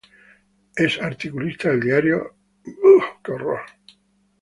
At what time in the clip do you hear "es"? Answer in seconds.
0.75-0.99